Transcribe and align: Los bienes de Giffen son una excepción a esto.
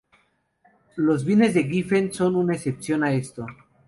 Los 0.95 1.25
bienes 1.25 1.53
de 1.53 1.65
Giffen 1.65 2.11
son 2.11 2.35
una 2.35 2.55
excepción 2.55 3.03
a 3.03 3.13
esto. 3.13 3.45